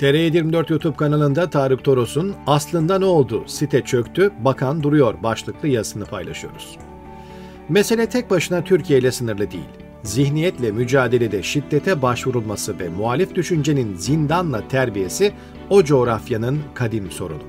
TR24 0.00 0.72
YouTube 0.72 0.96
kanalında 0.96 1.50
Tarık 1.50 1.84
Toros'un 1.84 2.34
Aslında 2.46 2.98
Ne 2.98 3.04
Oldu? 3.04 3.44
Site 3.46 3.80
çöktü, 3.80 4.32
bakan 4.40 4.82
duruyor 4.82 5.14
başlıklı 5.22 5.68
yazısını 5.68 6.04
paylaşıyoruz. 6.04 6.78
Mesele 7.68 8.08
tek 8.08 8.30
başına 8.30 8.64
Türkiye 8.64 8.98
ile 8.98 9.12
sınırlı 9.12 9.50
değil. 9.50 9.68
Zihniyetle 10.02 10.70
mücadelede 10.70 11.42
şiddete 11.42 12.02
başvurulması 12.02 12.78
ve 12.78 12.88
muhalif 12.88 13.34
düşüncenin 13.34 13.94
zindanla 13.94 14.68
terbiyesi 14.68 15.32
o 15.70 15.84
coğrafyanın 15.84 16.58
kadim 16.74 17.10
sorunu. 17.10 17.42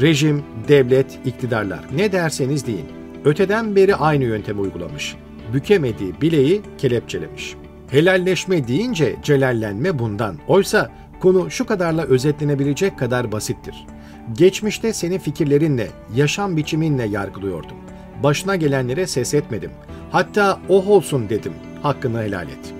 Rejim, 0.00 0.42
devlet, 0.68 1.18
iktidarlar 1.24 1.80
ne 1.96 2.12
derseniz 2.12 2.66
deyin. 2.66 2.86
Öteden 3.24 3.76
beri 3.76 3.96
aynı 3.96 4.24
yöntemi 4.24 4.60
uygulamış. 4.60 5.16
Bükemediği 5.52 6.20
bileği 6.20 6.62
kelepçelemiş. 6.78 7.54
Helalleşme 7.90 8.68
deyince 8.68 9.16
celallenme 9.22 9.98
bundan. 9.98 10.36
Oysa 10.48 10.90
Konu 11.20 11.50
şu 11.50 11.66
kadarla 11.66 12.02
özetlenebilecek 12.02 12.98
kadar 12.98 13.32
basittir. 13.32 13.86
Geçmişte 14.32 14.92
seni 14.92 15.18
fikirlerinle, 15.18 15.88
yaşam 16.14 16.56
biçiminle 16.56 17.04
yargılıyordum. 17.04 17.76
Başına 18.22 18.56
gelenlere 18.56 19.06
ses 19.06 19.34
etmedim. 19.34 19.70
Hatta 20.10 20.60
oh 20.68 20.88
olsun 20.88 21.28
dedim, 21.28 21.52
hakkını 21.82 22.22
helal 22.22 22.46
et. 22.48 22.74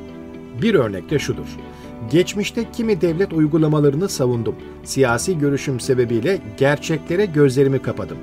Bir 0.63 0.75
örnek 0.75 1.11
de 1.11 1.19
şudur. 1.19 1.47
Geçmişte 2.11 2.71
kimi 2.73 3.01
devlet 3.01 3.33
uygulamalarını 3.33 4.09
savundum. 4.09 4.57
Siyasi 4.85 5.38
görüşüm 5.38 5.80
sebebiyle 5.80 6.38
gerçeklere 6.57 7.27
gözlerimi 7.27 7.83
kapadım. 7.83 8.19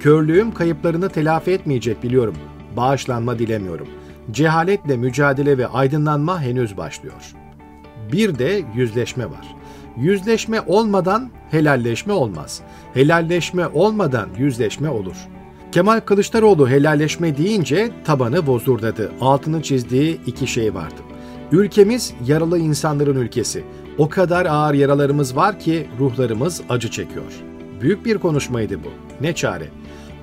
Körlüğüm 0.00 0.54
kayıplarını 0.54 1.08
telafi 1.08 1.50
etmeyecek 1.50 2.02
biliyorum. 2.02 2.34
Bağışlanma 2.76 3.38
dilemiyorum. 3.38 3.88
Cehaletle 4.30 4.96
mücadele 4.96 5.58
ve 5.58 5.66
aydınlanma 5.66 6.40
henüz 6.40 6.76
başlıyor. 6.76 7.32
Bir 8.12 8.38
de 8.38 8.62
yüzleşme 8.74 9.24
var. 9.24 9.56
Yüzleşme 9.96 10.60
olmadan 10.66 11.30
helalleşme 11.50 12.12
olmaz. 12.12 12.60
Helalleşme 12.94 13.66
olmadan 13.66 14.28
yüzleşme 14.38 14.88
olur. 14.88 15.16
Kemal 15.72 16.00
Kılıçdaroğlu 16.00 16.68
helalleşme 16.68 17.36
deyince 17.36 17.90
tabanı 18.04 18.46
bozurdadı. 18.46 19.12
Altını 19.20 19.62
çizdiği 19.62 20.20
iki 20.26 20.46
şey 20.46 20.74
vardı. 20.74 21.00
Ülkemiz 21.52 22.14
yaralı 22.26 22.58
insanların 22.58 23.16
ülkesi. 23.16 23.64
O 23.98 24.08
kadar 24.08 24.46
ağır 24.46 24.74
yaralarımız 24.74 25.36
var 25.36 25.60
ki 25.60 25.86
ruhlarımız 25.98 26.62
acı 26.68 26.90
çekiyor. 26.90 27.32
Büyük 27.80 28.04
bir 28.04 28.18
konuşmaydı 28.18 28.84
bu. 28.84 28.88
Ne 29.20 29.34
çare? 29.34 29.68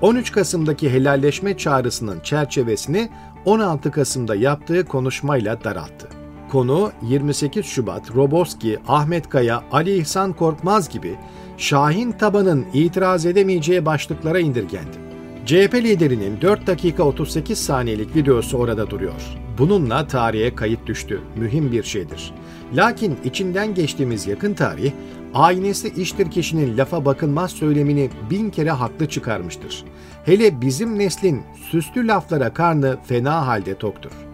13 0.01 0.31
Kasım'daki 0.31 0.89
helalleşme 0.89 1.57
çağrısının 1.57 2.19
çerçevesini 2.19 3.09
16 3.45 3.91
Kasım'da 3.91 4.35
yaptığı 4.35 4.85
konuşmayla 4.85 5.63
daralttı. 5.63 6.22
Konu 6.53 6.91
28 7.01 7.65
Şubat, 7.65 8.15
Roboski, 8.15 8.79
Ahmet 8.87 9.29
Kaya, 9.29 9.63
Ali 9.71 9.97
İhsan 9.97 10.33
Korkmaz 10.33 10.89
gibi 10.89 11.15
Şahin 11.57 12.11
tabanın 12.11 12.65
itiraz 12.73 13.25
edemeyeceği 13.25 13.85
başlıklara 13.85 14.39
indirgendi. 14.39 14.97
CHP 15.45 15.73
liderinin 15.73 16.41
4 16.41 16.67
dakika 16.67 17.03
38 17.03 17.59
saniyelik 17.59 18.15
videosu 18.15 18.57
orada 18.57 18.89
duruyor. 18.89 19.21
Bununla 19.57 20.07
tarihe 20.07 20.55
kayıt 20.55 20.87
düştü. 20.87 21.21
Mühim 21.35 21.71
bir 21.71 21.83
şeydir. 21.83 22.33
Lakin 22.73 23.17
içinden 23.23 23.73
geçtiğimiz 23.73 24.27
yakın 24.27 24.53
tarih, 24.53 24.91
aynesi 25.33 25.87
iştir 25.87 26.31
kişinin 26.31 26.77
lafa 26.77 27.05
bakılmaz 27.05 27.51
söylemini 27.51 28.09
bin 28.29 28.49
kere 28.49 28.71
haklı 28.71 29.09
çıkarmıştır. 29.09 29.83
Hele 30.25 30.61
bizim 30.61 30.99
neslin 30.99 31.41
süslü 31.71 32.07
laflara 32.07 32.53
karnı 32.53 32.97
fena 33.07 33.47
halde 33.47 33.75
toktur. 33.75 34.32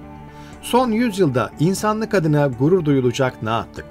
Son 0.61 0.91
yüzyılda 0.91 1.51
insanlık 1.59 2.13
adına 2.13 2.47
gurur 2.59 2.85
duyulacak 2.85 3.43
ne 3.43 3.49
yaptık? 3.49 3.85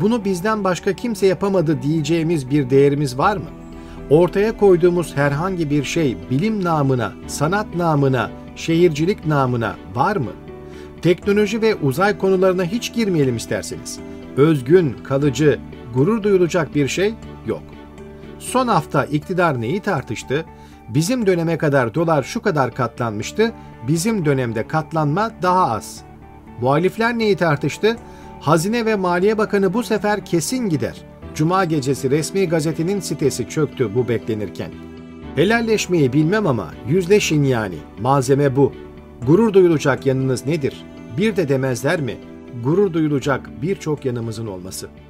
Bunu 0.00 0.24
bizden 0.24 0.64
başka 0.64 0.92
kimse 0.92 1.26
yapamadı 1.26 1.82
diyeceğimiz 1.82 2.50
bir 2.50 2.70
değerimiz 2.70 3.18
var 3.18 3.36
mı? 3.36 3.50
Ortaya 4.10 4.56
koyduğumuz 4.56 5.16
herhangi 5.16 5.70
bir 5.70 5.84
şey 5.84 6.16
bilim 6.30 6.64
namına, 6.64 7.12
sanat 7.26 7.74
namına, 7.76 8.30
şehircilik 8.56 9.26
namına 9.26 9.76
var 9.94 10.16
mı? 10.16 10.32
Teknoloji 11.02 11.62
ve 11.62 11.74
uzay 11.74 12.18
konularına 12.18 12.64
hiç 12.64 12.92
girmeyelim 12.92 13.36
isterseniz. 13.36 13.98
Özgün, 14.36 14.96
kalıcı, 15.04 15.58
gurur 15.94 16.22
duyulacak 16.22 16.74
bir 16.74 16.88
şey 16.88 17.14
yok. 17.46 17.62
Son 18.38 18.68
hafta 18.68 19.04
iktidar 19.04 19.60
neyi 19.60 19.80
tartıştı? 19.80 20.44
Bizim 20.88 21.26
döneme 21.26 21.58
kadar 21.58 21.94
dolar 21.94 22.22
şu 22.22 22.42
kadar 22.42 22.74
katlanmıştı, 22.74 23.52
bizim 23.88 24.24
dönemde 24.24 24.68
katlanma 24.68 25.30
daha 25.42 25.70
az. 25.70 26.02
Muhalifler 26.60 27.18
neyi 27.18 27.36
tartıştı? 27.36 27.96
Hazine 28.40 28.86
ve 28.86 28.94
Maliye 28.94 29.38
Bakanı 29.38 29.74
bu 29.74 29.82
sefer 29.82 30.24
kesin 30.24 30.68
gider. 30.68 31.02
Cuma 31.34 31.64
gecesi 31.64 32.10
resmi 32.10 32.48
gazetenin 32.48 33.00
sitesi 33.00 33.48
çöktü 33.48 33.94
bu 33.94 34.08
beklenirken. 34.08 34.70
Helalleşmeyi 35.36 36.12
bilmem 36.12 36.46
ama 36.46 36.70
yüzleşin 36.88 37.44
yani. 37.44 37.76
Malzeme 38.00 38.56
bu. 38.56 38.72
Gurur 39.26 39.52
duyulacak 39.52 40.06
yanınız 40.06 40.46
nedir? 40.46 40.84
Bir 41.18 41.36
de 41.36 41.48
demezler 41.48 42.00
mi? 42.00 42.16
Gurur 42.64 42.92
duyulacak 42.92 43.62
birçok 43.62 44.04
yanımızın 44.04 44.46
olması.'' 44.46 45.03